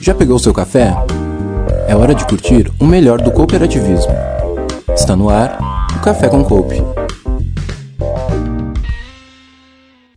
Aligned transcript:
Já 0.00 0.14
pegou 0.14 0.38
seu 0.38 0.52
café? 0.52 0.92
É 1.88 1.94
hora 1.94 2.14
de 2.14 2.26
curtir 2.26 2.70
o 2.80 2.84
melhor 2.84 3.20
do 3.20 3.32
cooperativismo. 3.32 4.12
Está 4.94 5.16
no 5.16 5.28
ar 5.28 5.58
o 5.96 6.02
Café 6.02 6.28
com 6.28 6.44
Coupe. 6.44 6.76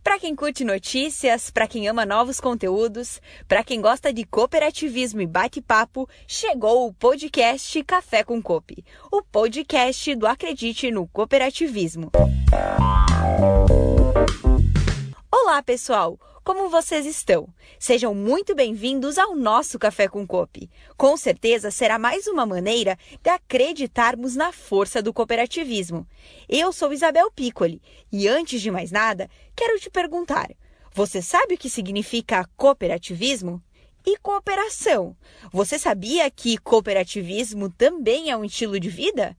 Para 0.02 0.18
quem 0.18 0.34
curte 0.34 0.64
notícias, 0.64 1.50
para 1.50 1.66
quem 1.66 1.86
ama 1.88 2.04
novos 2.04 2.40
conteúdos, 2.40 3.20
para 3.46 3.62
quem 3.62 3.80
gosta 3.80 4.12
de 4.12 4.24
cooperativismo 4.24 5.20
e 5.20 5.26
bate-papo, 5.26 6.08
chegou 6.26 6.86
o 6.86 6.92
podcast 6.92 7.82
Café 7.84 8.24
com 8.24 8.42
Coop, 8.42 8.84
o 9.12 9.22
podcast 9.22 10.14
do 10.14 10.26
Acredite 10.26 10.90
no 10.90 11.06
Cooperativismo. 11.06 12.10
Olá, 15.30 15.62
pessoal! 15.62 16.18
Como 16.48 16.70
vocês 16.70 17.04
estão? 17.04 17.46
Sejam 17.78 18.14
muito 18.14 18.54
bem-vindos 18.54 19.18
ao 19.18 19.36
nosso 19.36 19.78
Café 19.78 20.08
com 20.08 20.26
Coop. 20.26 20.66
Com 20.96 21.14
certeza 21.14 21.70
será 21.70 21.98
mais 21.98 22.26
uma 22.26 22.46
maneira 22.46 22.96
de 23.22 23.28
acreditarmos 23.28 24.34
na 24.34 24.50
força 24.50 25.02
do 25.02 25.12
cooperativismo. 25.12 26.08
Eu 26.48 26.72
sou 26.72 26.90
Isabel 26.90 27.30
Piccoli 27.30 27.82
e 28.10 28.26
antes 28.26 28.62
de 28.62 28.70
mais 28.70 28.90
nada, 28.90 29.28
quero 29.54 29.78
te 29.78 29.90
perguntar: 29.90 30.48
você 30.90 31.20
sabe 31.20 31.52
o 31.52 31.58
que 31.58 31.68
significa 31.68 32.48
cooperativismo? 32.56 33.62
E 34.06 34.16
cooperação? 34.16 35.14
Você 35.52 35.78
sabia 35.78 36.30
que 36.30 36.56
cooperativismo 36.56 37.68
também 37.68 38.30
é 38.30 38.36
um 38.38 38.44
estilo 38.46 38.80
de 38.80 38.88
vida? 38.88 39.36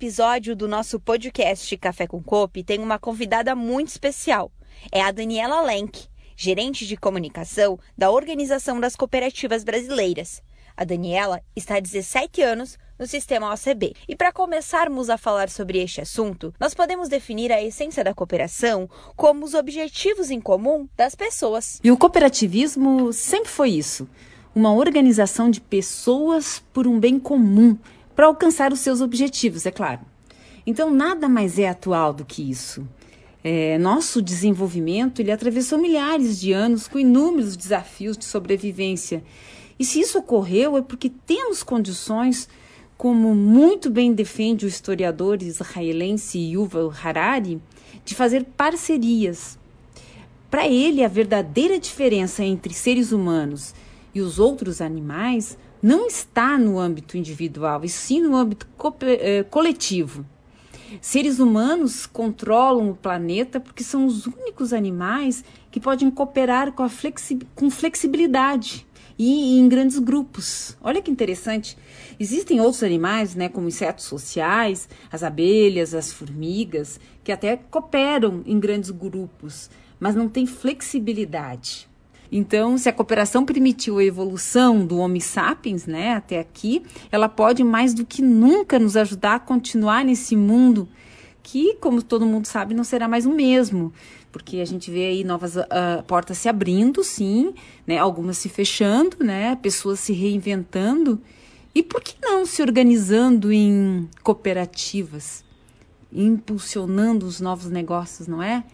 Episódio 0.00 0.54
do 0.54 0.68
nosso 0.68 1.00
podcast 1.00 1.76
Café 1.76 2.06
com 2.06 2.22
Cope 2.22 2.62
tem 2.62 2.78
uma 2.78 3.00
convidada 3.00 3.56
muito 3.56 3.88
especial. 3.88 4.52
É 4.92 5.02
a 5.02 5.10
Daniela 5.10 5.60
Lenk, 5.60 6.06
gerente 6.36 6.86
de 6.86 6.96
comunicação 6.96 7.80
da 7.96 8.08
Organização 8.08 8.78
das 8.78 8.94
Cooperativas 8.94 9.64
Brasileiras. 9.64 10.40
A 10.76 10.84
Daniela 10.84 11.42
está 11.56 11.78
há 11.78 11.80
17 11.80 12.40
anos 12.40 12.78
no 12.96 13.08
sistema 13.08 13.52
OCB. 13.52 13.96
E 14.06 14.14
para 14.14 14.30
começarmos 14.30 15.10
a 15.10 15.18
falar 15.18 15.50
sobre 15.50 15.82
este 15.82 16.00
assunto, 16.00 16.54
nós 16.60 16.74
podemos 16.74 17.08
definir 17.08 17.50
a 17.50 17.60
essência 17.60 18.04
da 18.04 18.14
cooperação 18.14 18.88
como 19.16 19.44
os 19.44 19.52
objetivos 19.52 20.30
em 20.30 20.40
comum 20.40 20.88
das 20.96 21.16
pessoas. 21.16 21.80
E 21.82 21.90
o 21.90 21.96
cooperativismo 21.96 23.12
sempre 23.12 23.48
foi 23.48 23.70
isso: 23.70 24.08
uma 24.54 24.72
organização 24.72 25.50
de 25.50 25.60
pessoas 25.60 26.62
por 26.72 26.86
um 26.86 27.00
bem 27.00 27.18
comum 27.18 27.76
para 28.18 28.26
alcançar 28.26 28.72
os 28.72 28.80
seus 28.80 29.00
objetivos, 29.00 29.64
é 29.64 29.70
claro. 29.70 30.00
Então, 30.66 30.92
nada 30.92 31.28
mais 31.28 31.56
é 31.56 31.68
atual 31.68 32.12
do 32.12 32.24
que 32.24 32.50
isso. 32.50 32.84
É, 33.44 33.78
nosso 33.78 34.20
desenvolvimento 34.20 35.20
ele 35.20 35.30
atravessou 35.30 35.78
milhares 35.78 36.40
de 36.40 36.52
anos 36.52 36.88
com 36.88 36.98
inúmeros 36.98 37.56
desafios 37.56 38.18
de 38.18 38.24
sobrevivência. 38.24 39.22
E 39.78 39.84
se 39.84 40.00
isso 40.00 40.18
ocorreu 40.18 40.76
é 40.76 40.82
porque 40.82 41.08
temos 41.08 41.62
condições, 41.62 42.48
como 42.96 43.36
muito 43.36 43.88
bem 43.88 44.12
defende 44.12 44.66
o 44.66 44.68
historiador 44.68 45.40
israelense 45.40 46.40
Yuval 46.40 46.92
Harari, 47.00 47.62
de 48.04 48.16
fazer 48.16 48.44
parcerias. 48.56 49.56
Para 50.50 50.66
ele, 50.66 51.04
a 51.04 51.08
verdadeira 51.08 51.78
diferença 51.78 52.42
entre 52.42 52.74
seres 52.74 53.12
humanos 53.12 53.72
e 54.12 54.20
os 54.20 54.40
outros 54.40 54.80
animais 54.80 55.56
não 55.82 56.06
está 56.06 56.58
no 56.58 56.78
âmbito 56.78 57.16
individual, 57.16 57.84
e 57.84 57.88
sim 57.88 58.20
no 58.20 58.36
âmbito 58.36 58.66
eh, 59.02 59.44
coletivo. 59.44 60.24
Seres 61.00 61.38
humanos 61.38 62.06
controlam 62.06 62.90
o 62.90 62.96
planeta 62.96 63.60
porque 63.60 63.84
são 63.84 64.06
os 64.06 64.26
únicos 64.26 64.72
animais 64.72 65.44
que 65.70 65.78
podem 65.78 66.10
cooperar 66.10 66.72
com, 66.72 66.88
flexi 66.88 67.38
com 67.54 67.70
flexibilidade 67.70 68.86
e 69.18 69.58
em 69.58 69.68
grandes 69.68 69.98
grupos. 69.98 70.76
Olha 70.80 71.02
que 71.02 71.10
interessante. 71.10 71.76
Existem 72.18 72.60
outros 72.60 72.82
animais, 72.82 73.34
né, 73.34 73.48
como 73.48 73.68
insetos 73.68 74.04
sociais, 74.04 74.88
as 75.10 75.22
abelhas, 75.22 75.92
as 75.92 76.12
formigas, 76.12 77.00
que 77.22 77.32
até 77.32 77.56
cooperam 77.56 78.42
em 78.46 78.58
grandes 78.58 78.90
grupos, 78.90 79.68
mas 79.98 80.14
não 80.14 80.28
têm 80.28 80.46
flexibilidade. 80.46 81.87
Então, 82.30 82.76
se 82.76 82.88
a 82.88 82.92
cooperação 82.92 83.44
permitiu 83.44 83.98
a 83.98 84.04
evolução 84.04 84.84
do 84.84 84.98
Homo 84.98 85.20
sapiens, 85.20 85.86
né, 85.86 86.14
até 86.14 86.38
aqui, 86.38 86.82
ela 87.10 87.28
pode 87.28 87.64
mais 87.64 87.94
do 87.94 88.04
que 88.04 88.20
nunca 88.20 88.78
nos 88.78 88.96
ajudar 88.96 89.36
a 89.36 89.40
continuar 89.40 90.04
nesse 90.04 90.36
mundo 90.36 90.88
que, 91.42 91.74
como 91.76 92.02
todo 92.02 92.26
mundo 92.26 92.44
sabe, 92.44 92.74
não 92.74 92.84
será 92.84 93.08
mais 93.08 93.24
o 93.24 93.30
mesmo, 93.30 93.90
porque 94.30 94.58
a 94.58 94.64
gente 94.66 94.90
vê 94.90 95.06
aí 95.06 95.24
novas 95.24 95.56
uh, 95.56 95.64
portas 96.06 96.36
se 96.36 96.48
abrindo, 96.48 97.02
sim, 97.02 97.54
né, 97.86 97.96
algumas 97.96 98.36
se 98.36 98.50
fechando, 98.50 99.16
né, 99.20 99.56
pessoas 99.56 99.98
se 99.98 100.12
reinventando 100.12 101.18
e 101.74 101.82
por 101.82 102.02
que 102.02 102.14
não 102.20 102.44
se 102.44 102.60
organizando 102.60 103.50
em 103.50 104.06
cooperativas, 104.22 105.42
impulsionando 106.12 107.24
os 107.24 107.40
novos 107.40 107.70
negócios, 107.70 108.28
não 108.28 108.42
é? 108.42 108.64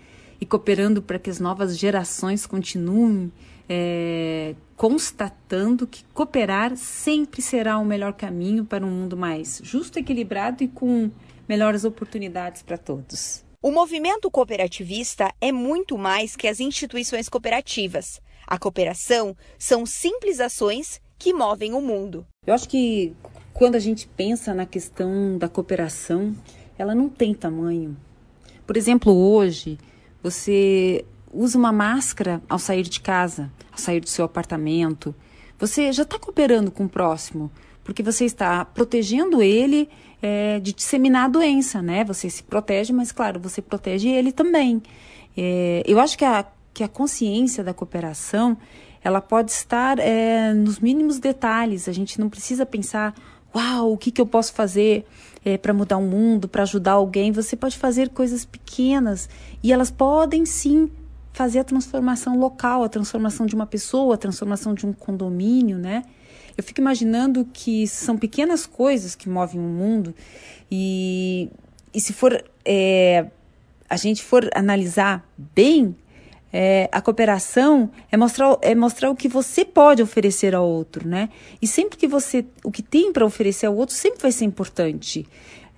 E 0.41 0.47
cooperando 0.47 1.03
para 1.03 1.19
que 1.19 1.31
as 1.31 1.41
novas 1.41 1.79
gerações 1.79 2.47
continuem 2.47 3.33
é, 3.69 4.55
constatando 4.77 5.87
que 5.87 6.05
cooperar 6.13 6.77
sempre 6.77 7.41
será 7.41 7.79
o 7.79 7.85
melhor 7.85 8.13
caminho 8.13 8.65
para 8.65 8.85
um 8.85 8.91
mundo 8.91 9.17
mais 9.17 9.61
justo, 9.63 9.99
equilibrado 9.99 10.63
e 10.63 10.69
com 10.69 11.11
melhores 11.49 11.85
oportunidades 11.85 12.63
para 12.63 12.77
todos. 12.77 13.45
O 13.63 13.71
movimento 13.71 14.31
cooperativista 14.31 15.33
é 15.41 15.51
muito 15.51 15.97
mais 15.97 16.37
que 16.37 16.47
as 16.47 16.61
instituições 16.61 17.29
cooperativas. 17.29 18.21
A 18.47 18.59
cooperação 18.59 19.35
são 19.59 19.87
simples 19.87 20.39
ações 20.39 21.01
que 21.19 21.33
movem 21.33 21.73
o 21.73 21.81
mundo. 21.81 22.27
Eu 22.47 22.53
acho 22.53 22.69
que 22.69 23.15
quando 23.55 23.77
a 23.77 23.79
gente 23.79 24.07
pensa 24.07 24.53
na 24.53 24.67
questão 24.67 25.39
da 25.39 25.49
cooperação, 25.49 26.35
ela 26.77 26.95
não 26.95 27.09
tem 27.09 27.33
tamanho. 27.33 27.97
Por 28.67 28.77
exemplo, 28.77 29.15
hoje, 29.15 29.79
você 30.25 31.05
usa 31.31 31.59
uma 31.59 31.71
máscara 31.71 32.43
ao 32.49 32.59
sair 32.59 32.83
de 32.83 32.99
casa, 32.99 33.53
ao 33.71 33.79
sair 33.79 34.01
do 34.01 34.09
seu 34.09 34.25
apartamento. 34.25 35.15
Você 35.59 35.93
já 35.93 36.03
está 36.03 36.19
cooperando 36.19 36.71
com 36.71 36.87
o 36.87 36.89
próximo, 36.89 37.53
porque 37.85 38.03
você 38.03 38.25
está 38.25 38.65
protegendo 38.65 39.43
ele 39.43 39.87
é, 40.23 40.59
de 40.61 40.73
disseminar 40.73 41.27
a 41.27 41.29
doença, 41.29 41.83
né? 41.83 42.05
Você 42.05 42.31
se 42.31 42.43
protege, 42.43 42.91
mas 42.91 43.13
claro, 43.13 43.39
você 43.39 43.61
protege 43.61 44.09
ele 44.09 44.33
também. 44.33 44.83
É, 45.37 45.83
eu 45.87 46.01
acho 46.01 46.17
que 46.17 46.25
a, 46.25 46.47
que 46.73 46.83
a 46.83 46.89
consciência 46.89 47.63
da 47.63 47.75
cooperação 47.75 48.57
ela 49.03 49.21
pode 49.21 49.51
estar 49.51 49.99
é, 49.99 50.55
nos 50.55 50.81
mínimos 50.81 51.19
detalhes. 51.19 51.87
A 51.87 51.93
gente 51.93 52.19
não 52.19 52.31
precisa 52.31 52.65
pensar, 52.65 53.15
uau, 53.55 53.93
o 53.93 53.99
que, 53.99 54.11
que 54.11 54.21
eu 54.21 54.27
posso 54.27 54.53
fazer? 54.53 55.07
é, 55.45 55.59
para 55.59 55.75
mudar 55.75 55.99
o 55.99 56.03
mundo, 56.03 56.49
para 56.49 56.63
ajudar 56.63 56.93
alguém, 56.93 57.31
você 57.31 57.55
pode 57.55 57.77
fazer 57.77 58.09
coisas 58.09 58.45
pequenas 58.45 59.29
e 59.63 59.73
elas 59.73 59.91
podem 59.91 60.47
sim 60.47 60.91
fazer 61.33 61.59
a 61.59 61.65
transformação 61.65 62.39
local, 62.39 62.83
a 62.83 62.89
transformação 62.89 63.45
de 63.45 63.55
uma 63.55 63.67
pessoa, 63.67 64.15
a 64.15 64.19
transformação 64.19 64.73
de 64.73 64.87
um 64.87 64.93
condomínio, 64.93 65.77
né? 65.77 66.05
Eu 66.57 66.63
fico 66.63 66.81
imaginando 66.81 67.47
que 67.53 67.87
são 67.89 68.17
pequenas 68.17 68.65
coisas 68.65 69.15
que 69.15 69.29
movem 69.29 69.61
o 69.61 69.65
mundo 69.65 70.15
e, 70.71 71.51
e 71.93 72.01
se 72.01 72.13
for 72.13 72.43
é, 72.65 73.27
a 73.91 73.97
gente 73.97 74.23
for 74.23 74.49
analisar 74.55 75.29
bem 75.37 75.97
é, 76.57 76.89
a 76.93 77.01
cooperação 77.01 77.91
é 78.13 78.17
mostrar, 78.17 78.57
é 78.63 78.77
mostrar 78.77 79.11
o 79.11 79.17
que 79.17 79.27
você 79.27 79.65
pode 79.65 80.01
oferecer 80.01 80.55
ao 80.55 80.65
outro, 80.65 81.09
né? 81.09 81.29
E 81.61 81.67
sempre 81.67 81.99
que 81.99 82.07
você, 82.07 82.47
o 82.63 82.71
que 82.71 82.81
tem 82.81 83.13
para 83.13 83.27
oferecer 83.27 83.67
ao 83.67 83.75
outro 83.75 83.93
sempre 83.93 84.23
vai 84.23 84.31
ser 84.31 84.45
importante. 84.45 85.27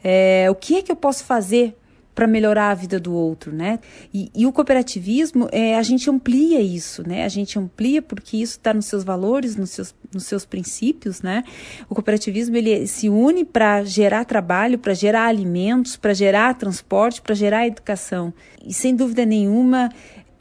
É, 0.04 0.47
o 0.50 0.54
que 0.54 0.76
é 0.76 0.82
que 0.82 0.92
eu 0.92 0.97
posso 0.97 1.25
fazer 1.25 1.75
para 2.16 2.26
melhorar 2.26 2.70
a 2.70 2.75
vida 2.75 2.98
do 2.98 3.15
outro, 3.15 3.54
né? 3.54 3.78
E, 4.12 4.31
e 4.34 4.47
o 4.47 4.53
cooperativismo, 4.53 5.48
é, 5.53 5.77
a 5.77 5.83
gente 5.83 6.09
amplia 6.09 6.62
isso, 6.62 7.06
né? 7.06 7.24
A 7.24 7.28
gente 7.28 7.59
amplia 7.59 8.01
porque 8.01 8.39
isso 8.39 8.53
está 8.59 8.72
nos 8.72 8.86
seus 8.86 9.04
valores, 9.04 9.54
nos 9.54 9.68
seus, 9.68 9.95
nos 10.12 10.24
seus 10.24 10.47
princípios, 10.47 11.21
né? 11.21 11.45
O 11.91 11.95
cooperativismo 11.95 12.56
ele 12.56 12.86
se 12.86 13.10
une 13.10 13.45
para 13.45 13.84
gerar 13.84 14.24
trabalho, 14.24 14.78
para 14.78 14.95
gerar 14.95 15.27
alimentos, 15.27 15.97
para 15.97 16.15
gerar 16.15 16.54
transporte, 16.54 17.21
para 17.21 17.34
gerar 17.34 17.66
educação. 17.66 18.33
E 18.66 18.72
sem 18.72 18.97
dúvida 18.97 19.27
nenhuma, 19.27 19.91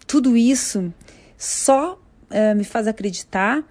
tudo 0.07 0.35
isso 0.37 0.93
só 1.37 1.93
uh, 1.93 2.55
me 2.55 2.63
faz 2.63 2.87
acreditar 2.87 3.63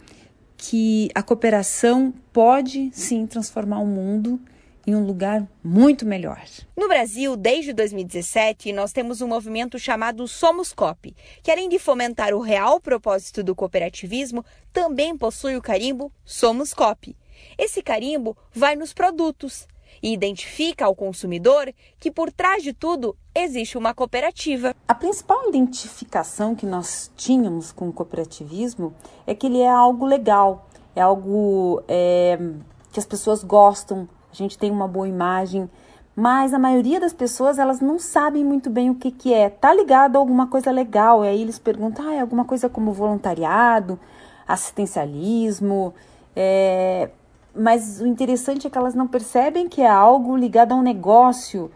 que 0.57 1.11
a 1.15 1.23
cooperação 1.23 2.13
pode 2.33 2.91
sim 2.93 3.27
transformar 3.27 3.81
o 3.81 3.87
mundo 3.87 4.41
em 4.87 4.95
um 4.95 5.05
lugar 5.05 5.47
muito 5.63 6.05
melhor. 6.05 6.43
No 6.77 6.89
Brasil, 6.89 7.37
desde 7.37 7.73
2017, 7.73 8.73
nós 8.73 8.93
temos 8.93 9.21
um 9.21 9.29
movimento 9.29 9.79
chamado 9.79 10.29
Somos 10.29 10.73
Cop, 10.73 11.15
que 11.43 11.51
além 11.51 11.69
de 11.69 11.79
fomentar 11.79 12.35
o 12.35 12.41
real 12.41 12.81
propósito 12.81 13.43
do 13.43 13.55
cooperativismo, 13.55 14.45
também 14.73 15.17
possui 15.17 15.57
o 15.57 15.63
carimbo 15.63 16.13
Somos 16.25 16.75
Cop. 16.75 17.17
Esse 17.59 17.83
carimbo 17.83 18.37
vai 18.53 18.77
nos 18.77 18.93
produtos. 18.93 19.67
E 20.03 20.13
identifica 20.13 20.85
ao 20.85 20.95
consumidor 20.95 21.73
que 21.99 22.11
por 22.11 22.31
trás 22.33 22.63
de 22.63 22.73
tudo 22.73 23.17
existe 23.35 23.77
uma 23.77 23.95
cooperativa. 23.95 24.75
A 24.87 24.95
principal 24.95 25.49
identificação 25.49 26.55
que 26.55 26.67
nós 26.67 27.11
tínhamos 27.17 27.73
com 27.73 27.89
o 27.89 27.93
cooperativismo 27.93 28.95
é 29.27 29.35
que 29.35 29.47
ele 29.47 29.61
é 29.61 29.71
algo 29.71 30.07
legal, 30.07 30.69
é 30.95 31.01
algo 31.01 31.83
é, 31.89 32.39
que 32.93 33.01
as 33.01 33.07
pessoas 33.07 33.43
gostam, 33.43 34.09
a 34.33 34.35
gente 34.35 34.59
tem 34.59 34.71
uma 34.71 34.87
boa 34.87 35.09
imagem, 35.09 35.69
mas 36.17 36.55
a 36.55 36.59
maioria 36.59 37.01
das 37.01 37.13
pessoas 37.13 37.59
elas 37.59 37.81
não 37.81 37.99
sabem 37.99 38.45
muito 38.45 38.71
bem 38.71 38.91
o 38.91 38.95
que, 38.95 39.11
que 39.11 39.33
é. 39.33 39.51
Tá 39.51 39.75
ligado 39.75 40.17
a 40.17 40.19
alguma 40.19 40.47
coisa 40.47 40.71
legal, 40.71 41.25
e 41.25 41.29
aí 41.29 41.43
eles 41.43 41.59
perguntam, 41.59 42.09
ah, 42.09 42.15
é 42.15 42.21
alguma 42.21 42.45
coisa 42.45 42.69
como 42.69 42.93
voluntariado, 42.93 43.99
assistencialismo, 44.47 45.95
é... 46.37 47.11
mas 47.55 48.01
o 48.01 48.07
interessante 48.07 48.67
é 48.67 48.71
que 48.71 48.77
elas 48.77 48.95
não 48.95 49.07
percebem 49.07 49.69
que 49.69 49.81
é 49.81 49.89
algo 49.89 50.37
ligado 50.37 50.73
a 50.73 50.75
um 50.75 50.83
negócio 50.83 51.71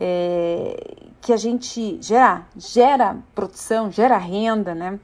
é... 0.00 1.06
que 1.20 1.32
a 1.32 1.36
gente 1.36 1.98
gera, 2.00 2.42
gera 2.56 3.16
produção, 3.34 3.90
gera 3.90 4.16
renda, 4.16 4.74
né? 4.74 4.98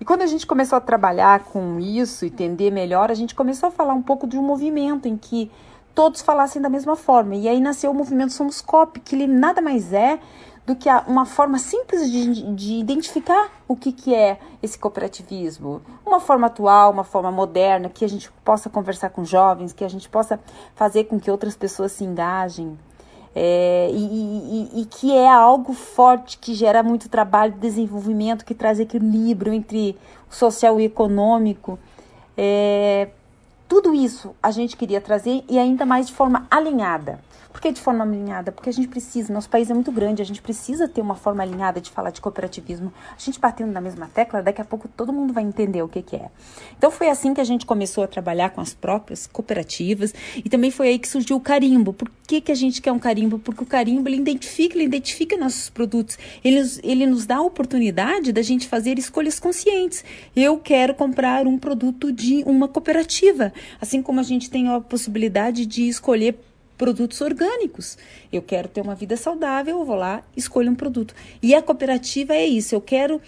E 0.00 0.04
quando 0.04 0.22
a 0.22 0.26
gente 0.26 0.46
começou 0.46 0.76
a 0.76 0.80
trabalhar 0.80 1.44
com 1.44 1.80
isso, 1.80 2.24
entender 2.24 2.70
melhor, 2.70 3.10
a 3.10 3.14
gente 3.14 3.34
começou 3.34 3.68
a 3.68 3.72
falar 3.72 3.94
um 3.94 4.02
pouco 4.02 4.26
de 4.26 4.38
um 4.38 4.42
movimento 4.42 5.08
em 5.08 5.16
que 5.16 5.50
todos 5.94 6.22
falassem 6.22 6.62
da 6.62 6.68
mesma 6.68 6.94
forma. 6.94 7.34
E 7.34 7.48
aí 7.48 7.60
nasceu 7.60 7.90
o 7.90 7.94
movimento 7.94 8.32
Somos 8.32 8.60
COP, 8.60 9.00
que 9.00 9.16
ele 9.16 9.26
nada 9.26 9.60
mais 9.60 9.92
é 9.92 10.20
do 10.68 10.76
que 10.76 10.86
uma 11.06 11.24
forma 11.24 11.58
simples 11.58 12.10
de, 12.10 12.52
de 12.52 12.74
identificar 12.74 13.50
o 13.66 13.74
que, 13.74 13.90
que 13.90 14.14
é 14.14 14.38
esse 14.62 14.78
cooperativismo. 14.78 15.80
Uma 16.04 16.20
forma 16.20 16.46
atual, 16.46 16.92
uma 16.92 17.04
forma 17.04 17.32
moderna, 17.32 17.88
que 17.88 18.04
a 18.04 18.08
gente 18.08 18.30
possa 18.44 18.68
conversar 18.68 19.08
com 19.08 19.24
jovens, 19.24 19.72
que 19.72 19.82
a 19.82 19.88
gente 19.88 20.10
possa 20.10 20.38
fazer 20.74 21.04
com 21.04 21.18
que 21.18 21.30
outras 21.30 21.56
pessoas 21.56 21.92
se 21.92 22.04
engajem. 22.04 22.78
É, 23.34 23.88
e, 23.90 23.96
e, 24.74 24.82
e, 24.82 24.84
que 24.84 25.10
é 25.10 25.26
algo 25.26 25.72
forte, 25.72 26.36
que 26.36 26.52
gera 26.52 26.82
muito 26.82 27.08
trabalho, 27.08 27.54
desenvolvimento, 27.54 28.44
que 28.44 28.54
traz 28.54 28.78
equilíbrio 28.78 29.54
entre 29.54 29.96
o 30.30 30.34
social 30.34 30.78
e 30.78 30.84
econômico. 30.84 31.78
É, 32.36 33.08
tudo 33.66 33.94
isso 33.94 34.34
a 34.42 34.50
gente 34.50 34.76
queria 34.76 35.00
trazer 35.00 35.42
e 35.48 35.58
ainda 35.58 35.86
mais 35.86 36.08
de 36.08 36.12
forma 36.12 36.46
alinhada. 36.50 37.20
Por 37.58 37.62
que 37.62 37.72
de 37.72 37.80
forma 37.80 38.04
alinhada? 38.04 38.52
Porque 38.52 38.70
a 38.70 38.72
gente 38.72 38.86
precisa, 38.86 39.32
nosso 39.32 39.50
país 39.50 39.68
é 39.68 39.74
muito 39.74 39.90
grande, 39.90 40.22
a 40.22 40.24
gente 40.24 40.40
precisa 40.40 40.86
ter 40.86 41.00
uma 41.00 41.16
forma 41.16 41.42
alinhada 41.42 41.80
de 41.80 41.90
falar 41.90 42.10
de 42.10 42.20
cooperativismo. 42.20 42.92
A 43.10 43.20
gente 43.20 43.40
batendo 43.40 43.72
na 43.72 43.80
mesma 43.80 44.06
tecla, 44.06 44.40
daqui 44.40 44.60
a 44.60 44.64
pouco 44.64 44.86
todo 44.86 45.12
mundo 45.12 45.32
vai 45.32 45.42
entender 45.42 45.82
o 45.82 45.88
que, 45.88 46.00
que 46.00 46.14
é. 46.14 46.30
Então 46.76 46.88
foi 46.88 47.08
assim 47.08 47.34
que 47.34 47.40
a 47.40 47.44
gente 47.44 47.66
começou 47.66 48.04
a 48.04 48.06
trabalhar 48.06 48.50
com 48.50 48.60
as 48.60 48.74
próprias 48.74 49.26
cooperativas 49.26 50.14
e 50.36 50.48
também 50.48 50.70
foi 50.70 50.86
aí 50.86 51.00
que 51.00 51.08
surgiu 51.08 51.36
o 51.36 51.40
carimbo. 51.40 51.92
Por 51.92 52.08
que, 52.28 52.40
que 52.40 52.52
a 52.52 52.54
gente 52.54 52.80
quer 52.80 52.92
um 52.92 52.98
carimbo? 53.00 53.40
Porque 53.40 53.64
o 53.64 53.66
carimbo 53.66 54.08
ele 54.08 54.18
identifica, 54.18 54.76
ele 54.76 54.84
identifica 54.84 55.36
nossos 55.36 55.68
produtos, 55.68 56.16
ele, 56.44 56.60
ele 56.84 57.06
nos 57.06 57.26
dá 57.26 57.38
a 57.38 57.42
oportunidade 57.42 58.30
da 58.30 58.40
gente 58.40 58.68
fazer 58.68 59.00
escolhas 59.00 59.40
conscientes. 59.40 60.04
Eu 60.36 60.60
quero 60.60 60.94
comprar 60.94 61.44
um 61.44 61.58
produto 61.58 62.12
de 62.12 62.44
uma 62.46 62.68
cooperativa, 62.68 63.52
assim 63.80 64.00
como 64.00 64.20
a 64.20 64.22
gente 64.22 64.48
tem 64.48 64.68
a 64.68 64.80
possibilidade 64.80 65.66
de 65.66 65.88
escolher 65.88 66.38
produtos 66.78 67.20
orgânicos. 67.20 67.98
Eu 68.32 68.40
quero 68.40 68.68
ter 68.68 68.80
uma 68.80 68.94
vida 68.94 69.16
saudável, 69.16 69.80
eu 69.80 69.84
vou 69.84 69.96
lá, 69.96 70.24
escolho 70.36 70.70
um 70.70 70.74
produto. 70.74 71.14
E 71.42 71.54
a 71.54 71.60
cooperativa 71.60 72.34
é 72.34 72.46
isso, 72.46 72.74
eu 72.74 72.80
quero 72.80 73.20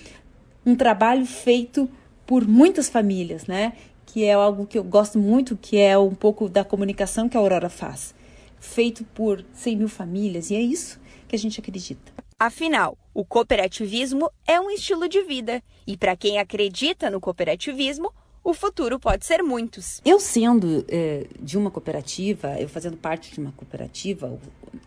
um 0.65 0.77
trabalho 0.77 1.27
feito 1.27 1.91
por 2.25 2.47
muitas 2.47 2.89
famílias, 2.89 3.47
né? 3.47 3.73
Que 4.07 4.25
é 4.25 4.35
algo 4.35 4.67
que 4.67 4.79
eu 4.79 4.85
gosto 4.85 5.19
muito, 5.19 5.57
que 5.57 5.77
é 5.77 5.99
um 5.99 6.15
pouco 6.15 6.49
da 6.49 6.65
comunicação 6.65 7.29
que 7.29 7.37
a 7.37 7.41
Aurora 7.41 7.69
faz. 7.69 8.15
Feito 8.61 9.05
por 9.05 9.45
100 9.55 9.77
mil 9.77 9.89
famílias, 9.89 10.51
e 10.51 10.55
é 10.55 10.61
isso 10.61 11.01
que 11.27 11.35
a 11.35 11.39
gente 11.39 11.61
acredita. 11.61 12.13
Afinal, 12.39 12.97
o 13.13 13.25
cooperativismo 13.25 14.31
é 14.47 14.61
um 14.61 14.71
estilo 14.71 15.09
de 15.09 15.23
vida, 15.23 15.63
e 15.87 15.97
para 15.97 16.17
quem 16.17 16.39
acredita 16.39 17.11
no 17.11 17.21
cooperativismo, 17.21 18.13
o 18.43 18.55
futuro 18.55 18.99
pode 18.99 19.27
ser 19.27 19.43
muitos. 19.43 20.01
Eu 20.05 20.19
sendo 20.19 20.85
é, 20.89 21.27
de 21.41 21.59
uma 21.59 21.71
cooperativa, 21.71 22.59
eu 22.59 22.69
fazendo 22.69 22.97
parte 22.97 23.33
de 23.33 23.41
uma 23.41 23.53
cooperativa, 23.53 24.39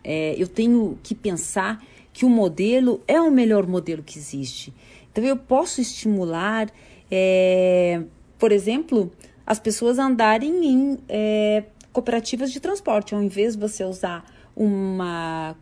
é, 0.02 0.34
eu 0.36 0.48
tenho 0.48 0.98
que 1.02 1.14
pensar 1.14 1.82
que 2.12 2.24
o 2.24 2.28
modelo 2.28 3.02
é 3.06 3.20
o 3.20 3.30
melhor 3.30 3.66
modelo 3.66 4.02
que 4.02 4.18
existe. 4.18 4.72
Então 5.10 5.22
eu 5.24 5.36
posso 5.36 5.80
estimular, 5.80 6.70
é, 7.10 8.02
por 8.38 8.50
exemplo, 8.50 9.12
as 9.46 9.60
pessoas 9.60 9.98
andarem 9.98 10.66
em 10.66 10.98
é, 11.08 11.64
cooperativas 11.92 12.50
de 12.50 12.58
transporte, 12.60 13.14
ao 13.14 13.22
invés 13.22 13.54
de 13.54 13.60
você 13.60 13.84
usar 13.84 14.24
uma 14.56 15.56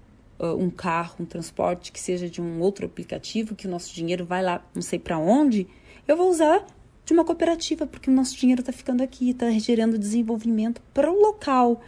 um 0.45 0.71
carro, 0.71 1.15
um 1.21 1.25
transporte 1.25 1.93
que 1.93 2.01
seja 2.01 2.29
de 2.29 2.43
um 2.43 2.61
outro 2.61 2.85
aplicativo, 2.85 3.55
que 3.55 3.69
o 3.69 3.71
nosso 3.71 3.95
dinheiro 3.95 4.25
vai 4.25 4.43
lá, 4.43 4.61
não 4.75 4.83
sei 4.83 4.99
para 4.99 5.17
onde, 5.17 5.69
eu 6.09 6.17
vou 6.17 6.29
usar 6.29 6.67
de 7.05 7.13
uma 7.13 7.25
cooperativa, 7.25 7.87
porque 7.87 8.11
o 8.11 8.13
nosso 8.13 8.37
dinheiro 8.37 8.61
está 8.61 8.73
ficando 8.73 9.03
aqui, 9.03 9.31
está 9.31 9.51
gerando 9.51 9.99
desenvolvimento 9.99 10.81
para 10.95 11.11
o 11.11 11.21
local. 11.21 11.81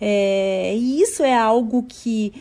É, 0.00 0.74
e 0.76 1.00
isso 1.00 1.22
é 1.22 1.34
algo 1.34 1.82
que, 1.82 2.32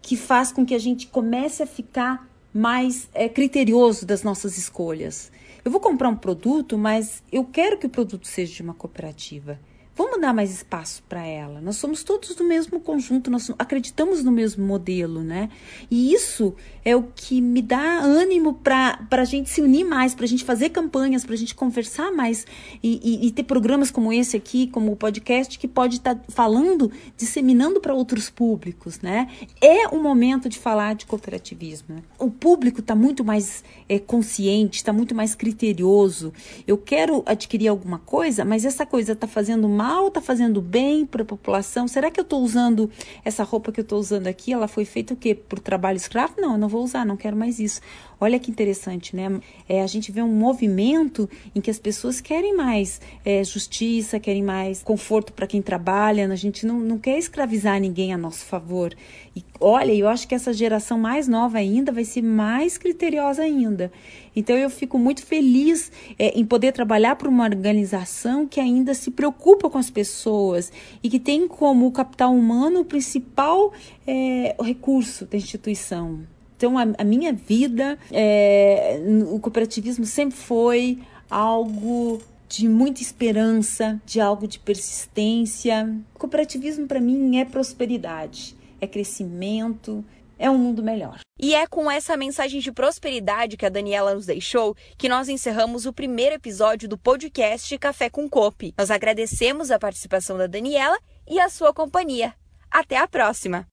que 0.00 0.16
faz 0.16 0.52
com 0.52 0.64
que 0.64 0.74
a 0.74 0.78
gente 0.78 1.06
comece 1.06 1.62
a 1.62 1.66
ficar 1.66 2.28
mais 2.52 3.08
é, 3.14 3.28
criterioso 3.28 4.04
das 4.04 4.22
nossas 4.22 4.58
escolhas. 4.58 5.30
Eu 5.64 5.70
vou 5.70 5.80
comprar 5.80 6.08
um 6.08 6.16
produto, 6.16 6.76
mas 6.76 7.22
eu 7.30 7.44
quero 7.44 7.78
que 7.78 7.86
o 7.86 7.90
produto 7.90 8.26
seja 8.26 8.52
de 8.54 8.62
uma 8.62 8.74
cooperativa. 8.74 9.58
Vamos 9.94 10.18
dar 10.22 10.32
mais 10.32 10.50
espaço 10.50 11.02
para 11.06 11.26
ela. 11.26 11.60
Nós 11.60 11.76
somos 11.76 12.02
todos 12.02 12.34
do 12.34 12.44
mesmo 12.44 12.80
conjunto, 12.80 13.30
nós 13.30 13.52
acreditamos 13.58 14.24
no 14.24 14.32
mesmo 14.32 14.64
modelo, 14.64 15.22
né? 15.22 15.50
E 15.90 16.14
isso 16.14 16.54
é 16.82 16.96
o 16.96 17.02
que 17.14 17.42
me 17.42 17.60
dá 17.60 18.00
ânimo 18.00 18.54
para 18.54 18.98
a 19.10 19.24
gente 19.24 19.50
se 19.50 19.60
unir 19.60 19.84
mais, 19.84 20.14
para 20.14 20.24
a 20.24 20.28
gente 20.28 20.44
fazer 20.44 20.70
campanhas, 20.70 21.26
para 21.26 21.34
a 21.34 21.38
gente 21.38 21.54
conversar 21.54 22.10
mais 22.10 22.46
e, 22.82 23.00
e, 23.04 23.26
e, 23.26 23.30
ter 23.30 23.42
programas 23.42 23.90
como 23.90 24.10
esse 24.12 24.34
aqui, 24.34 24.66
como 24.68 24.92
o 24.92 24.96
podcast, 24.96 25.58
que 25.58 25.68
pode 25.68 25.96
estar 25.96 26.14
tá 26.14 26.22
falando, 26.28 26.90
disseminando 27.14 27.78
para 27.78 27.92
outros 27.92 28.30
públicos, 28.30 29.00
né? 29.00 29.28
É 29.60 29.88
o 29.88 30.02
momento 30.02 30.48
de 30.48 30.58
falar 30.58 30.94
de 30.94 31.04
cooperativismo. 31.04 31.96
Né? 31.96 32.02
O 32.18 32.30
público 32.30 32.80
está 32.80 32.94
muito 32.94 33.22
mais 33.22 33.62
é, 33.86 33.98
consciente, 33.98 34.78
está 34.78 34.92
muito 34.92 35.14
mais 35.14 35.34
criterioso. 35.34 36.32
Eu 36.66 36.78
quero 36.78 37.22
adquirir 37.26 37.68
alguma 37.68 37.98
coisa, 37.98 38.42
mas 38.42 38.64
essa 38.64 38.86
coisa 38.86 39.12
está 39.12 39.26
fazendo 39.26 39.68
mal 39.68 39.82
mal, 39.92 40.08
está 40.08 40.22
fazendo 40.22 40.62
bem 40.62 41.04
para 41.04 41.22
a 41.22 41.24
população? 41.24 41.86
Será 41.86 42.10
que 42.10 42.18
eu 42.18 42.22
estou 42.22 42.40
usando 42.42 42.90
essa 43.22 43.44
roupa 43.44 43.70
que 43.70 43.78
eu 43.78 43.82
estou 43.82 43.98
usando 43.98 44.26
aqui? 44.26 44.52
Ela 44.52 44.66
foi 44.66 44.86
feita 44.86 45.12
o 45.12 45.16
quê? 45.16 45.34
Por 45.34 45.58
trabalho 45.58 45.96
escravo? 45.96 46.34
Não, 46.38 46.52
eu 46.52 46.58
não 46.58 46.68
vou 46.68 46.82
usar, 46.82 47.04
não 47.04 47.16
quero 47.16 47.36
mais 47.36 47.58
isso. 47.58 47.80
Olha 48.18 48.38
que 48.38 48.50
interessante, 48.50 49.14
né? 49.16 49.40
É, 49.68 49.82
a 49.82 49.86
gente 49.86 50.12
vê 50.12 50.22
um 50.22 50.32
movimento 50.32 51.28
em 51.54 51.60
que 51.60 51.68
as 51.68 51.78
pessoas 51.78 52.20
querem 52.20 52.56
mais 52.56 53.00
é, 53.24 53.42
justiça, 53.42 54.20
querem 54.20 54.42
mais 54.42 54.80
conforto 54.80 55.32
para 55.32 55.46
quem 55.46 55.60
trabalha. 55.60 56.26
A 56.32 56.36
gente 56.36 56.64
não, 56.64 56.78
não 56.78 56.98
quer 56.98 57.18
escravizar 57.18 57.80
ninguém 57.80 58.14
a 58.14 58.16
nosso 58.16 58.44
favor. 58.44 58.94
E 59.34 59.44
olha, 59.58 59.92
eu 59.92 60.08
acho 60.08 60.28
que 60.28 60.36
essa 60.36 60.52
geração 60.52 60.98
mais 60.98 61.26
nova 61.26 61.58
ainda 61.58 61.90
vai 61.90 62.04
ser 62.04 62.22
mais 62.22 62.78
criteriosa 62.78 63.42
ainda. 63.42 63.90
Então 64.36 64.56
eu 64.56 64.70
fico 64.70 64.98
muito 64.98 65.26
feliz 65.26 65.90
é, 66.18 66.38
em 66.38 66.44
poder 66.44 66.72
trabalhar 66.72 67.16
para 67.16 67.28
uma 67.28 67.44
organização 67.44 68.46
que 68.46 68.60
ainda 68.60 68.94
se 68.94 69.10
preocupa 69.10 69.68
com 69.72 69.78
as 69.78 69.90
pessoas 69.90 70.70
e 71.02 71.08
que 71.08 71.18
tem 71.18 71.48
como 71.48 71.90
capital 71.90 72.32
humano 72.32 72.80
o 72.80 72.84
principal 72.84 73.72
é, 74.06 74.54
recurso 74.62 75.24
da 75.24 75.36
instituição. 75.36 76.20
Então, 76.56 76.78
a, 76.78 76.82
a 76.98 77.04
minha 77.04 77.32
vida, 77.32 77.98
é, 78.12 79.00
o 79.28 79.40
cooperativismo 79.40 80.04
sempre 80.04 80.36
foi 80.36 81.00
algo 81.28 82.20
de 82.48 82.68
muita 82.68 83.00
esperança, 83.00 84.00
de 84.04 84.20
algo 84.20 84.46
de 84.46 84.58
persistência. 84.58 85.92
O 86.14 86.18
cooperativismo 86.18 86.86
para 86.86 87.00
mim 87.00 87.38
é 87.38 87.44
prosperidade, 87.44 88.54
é 88.80 88.86
crescimento, 88.86 90.04
é 90.42 90.50
um 90.50 90.58
mundo 90.58 90.82
melhor. 90.82 91.20
E 91.40 91.54
é 91.54 91.68
com 91.68 91.88
essa 91.88 92.16
mensagem 92.16 92.60
de 92.60 92.72
prosperidade 92.72 93.56
que 93.56 93.64
a 93.64 93.68
Daniela 93.68 94.12
nos 94.12 94.26
deixou 94.26 94.76
que 94.98 95.08
nós 95.08 95.28
encerramos 95.28 95.86
o 95.86 95.92
primeiro 95.92 96.34
episódio 96.34 96.88
do 96.88 96.98
podcast 96.98 97.78
Café 97.78 98.10
com 98.10 98.28
Cope. 98.28 98.74
Nós 98.76 98.90
agradecemos 98.90 99.70
a 99.70 99.78
participação 99.78 100.36
da 100.36 100.48
Daniela 100.48 100.98
e 101.28 101.38
a 101.38 101.48
sua 101.48 101.72
companhia. 101.72 102.34
Até 102.68 102.96
a 102.96 103.06
próxima! 103.06 103.66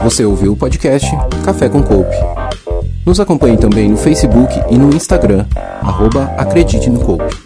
Você 0.00 0.24
ouviu 0.24 0.52
o 0.52 0.56
podcast 0.56 1.10
Café 1.44 1.68
com 1.68 1.82
Coupe. 1.82 2.16
Nos 3.04 3.20
acompanhe 3.20 3.58
também 3.58 3.90
no 3.90 3.96
Facebook 3.96 4.54
e 4.70 4.78
no 4.78 4.94
Instagram, 4.94 5.46
arroba 5.82 6.24
Acredite 6.38 6.88
no 6.88 7.04
Coupe. 7.04 7.45